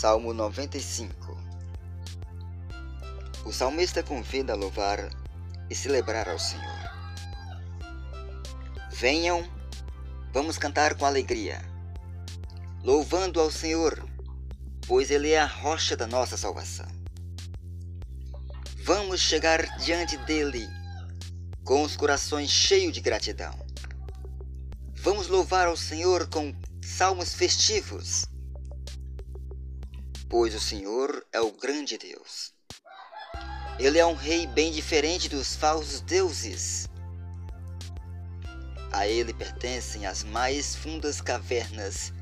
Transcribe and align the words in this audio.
Salmo 0.00 0.32
95 0.32 1.36
O 3.44 3.52
salmista 3.52 4.02
convida 4.02 4.54
a 4.54 4.56
louvar 4.56 5.10
e 5.68 5.74
celebrar 5.74 6.26
ao 6.26 6.38
Senhor. 6.38 6.90
Venham, 8.90 9.46
vamos 10.32 10.56
cantar 10.56 10.94
com 10.94 11.04
alegria, 11.04 11.60
louvando 12.82 13.38
ao 13.38 13.50
Senhor, 13.50 14.02
pois 14.86 15.10
Ele 15.10 15.32
é 15.32 15.38
a 15.38 15.44
rocha 15.44 15.94
da 15.94 16.06
nossa 16.06 16.34
salvação. 16.34 16.88
Vamos 18.82 19.20
chegar 19.20 19.76
diante 19.80 20.16
dele 20.16 20.66
com 21.62 21.82
os 21.82 21.94
corações 21.94 22.48
cheios 22.48 22.94
de 22.94 23.02
gratidão. 23.02 23.52
Vamos 24.94 25.28
louvar 25.28 25.66
ao 25.66 25.76
Senhor 25.76 26.26
com 26.26 26.54
salmos 26.80 27.34
festivos 27.34 28.29
pois 30.30 30.54
o 30.54 30.60
Senhor 30.60 31.26
é 31.32 31.40
o 31.40 31.50
grande 31.50 31.98
Deus. 31.98 32.54
Ele 33.80 33.98
é 33.98 34.06
um 34.06 34.14
rei 34.14 34.46
bem 34.46 34.70
diferente 34.70 35.28
dos 35.28 35.56
falsos 35.56 36.00
deuses. 36.00 36.88
A 38.92 39.08
ele 39.08 39.34
pertencem 39.34 40.06
as 40.06 40.22
mais 40.22 40.76
fundas 40.76 41.20
cavernas 41.20 42.12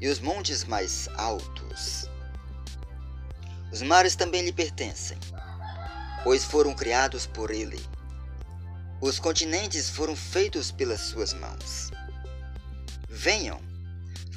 e 0.00 0.06
os 0.08 0.20
montes 0.20 0.62
mais 0.62 1.08
altos. 1.16 2.08
Os 3.72 3.82
mares 3.82 4.14
também 4.14 4.42
lhe 4.42 4.52
pertencem, 4.52 5.18
pois 6.22 6.44
foram 6.44 6.72
criados 6.72 7.26
por 7.26 7.50
ele. 7.50 7.84
Os 9.00 9.18
continentes 9.18 9.90
foram 9.90 10.14
feitos 10.14 10.70
pelas 10.70 11.00
suas 11.00 11.32
mãos. 11.32 11.90
Venham, 13.08 13.60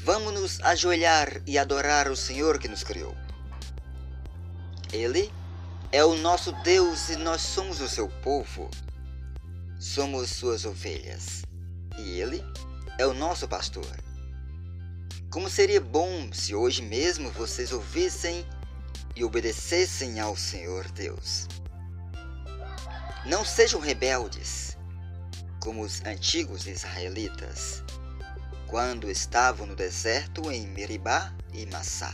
Vamos 0.04 0.34
nos 0.34 0.60
ajoelhar 0.60 1.42
e 1.48 1.58
adorar 1.58 2.10
o 2.10 2.16
Senhor 2.16 2.60
que 2.60 2.68
nos 2.68 2.84
criou. 2.84 3.16
Ele 4.92 5.32
é 5.94 6.04
o 6.04 6.14
nosso 6.18 6.52
Deus 6.62 7.08
e 7.08 7.16
nós 7.16 7.42
somos 7.42 7.80
o 7.80 7.88
seu 7.88 8.10
povo. 8.22 8.70
Somos 9.80 10.30
suas 10.30 10.66
ovelhas 10.66 11.44
e 11.98 12.20
ele 12.20 12.44
é 12.98 13.08
o 13.08 13.14
nosso 13.14 13.48
pastor. 13.48 13.88
Como 15.32 15.50
seria 15.50 15.80
bom 15.80 16.34
se 16.34 16.54
hoje 16.54 16.82
mesmo 16.82 17.32
vocês 17.32 17.72
ouvissem 17.72 18.46
e 19.16 19.24
obedecessem 19.24 20.20
ao 20.20 20.36
Senhor 20.36 20.86
Deus. 20.92 21.48
Não 23.26 23.46
sejam 23.46 23.80
rebeldes, 23.80 24.78
como 25.62 25.82
os 25.82 26.02
antigos 26.04 26.68
israelitas 26.68 27.83
quando 28.74 29.08
estavam 29.08 29.68
no 29.68 29.76
deserto 29.76 30.52
em 30.52 30.66
Meribá 30.66 31.32
e 31.54 31.64
Massá. 31.68 32.12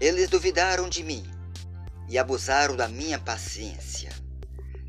Eles 0.00 0.28
duvidaram 0.28 0.88
de 0.88 1.04
mim 1.04 1.24
e 2.08 2.18
abusaram 2.18 2.74
da 2.74 2.88
minha 2.88 3.16
paciência, 3.16 4.10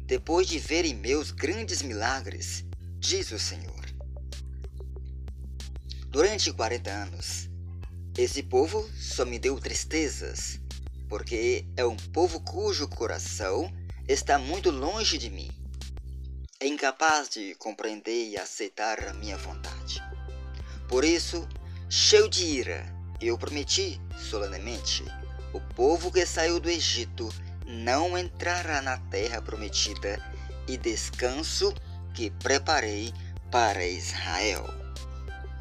depois 0.08 0.48
de 0.48 0.58
verem 0.58 0.96
meus 0.96 1.30
grandes 1.30 1.84
milagres, 1.84 2.66
diz 2.98 3.30
o 3.30 3.38
Senhor. 3.38 3.86
Durante 6.08 6.52
40 6.52 6.90
anos, 6.90 7.48
esse 8.18 8.42
povo 8.42 8.90
só 9.00 9.24
me 9.24 9.38
deu 9.38 9.60
tristezas, 9.60 10.60
porque 11.08 11.64
é 11.78 11.86
um 11.86 11.96
povo 11.96 12.40
cujo 12.40 12.88
coração 12.88 13.72
está 14.08 14.40
muito 14.40 14.72
longe 14.72 15.20
de 15.20 15.30
mim 15.30 15.52
é 16.66 16.68
incapaz 16.68 17.30
de 17.30 17.54
compreender 17.56 18.30
e 18.30 18.38
aceitar 18.38 19.08
a 19.08 19.14
minha 19.14 19.38
vontade. 19.38 19.75
Por 20.96 21.04
isso, 21.04 21.46
cheio 21.90 22.30
de 22.30 22.46
ira, 22.46 22.86
eu 23.20 23.38
prometi 23.38 24.00
solenemente: 24.18 25.04
o 25.52 25.60
povo 25.60 26.10
que 26.10 26.26
saiu 26.26 26.58
do 26.58 26.70
Egito 26.70 27.28
não 27.68 28.18
entrará 28.18 28.82
na 28.82 28.98
terra 28.98 29.42
prometida 29.42 30.18
e 30.70 30.78
descanso 30.78 31.74
que 32.14 32.32
preparei 32.32 33.14
para 33.52 33.86
Israel. 33.86 34.74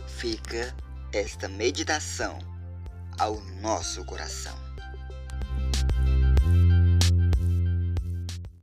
Fica 0.07 0.73
esta 1.13 1.49
meditação 1.49 2.39
ao 3.19 3.41
nosso 3.61 4.05
coração. 4.05 4.64